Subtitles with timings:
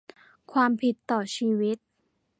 [0.51, 1.77] ความผิดต่อชีวิต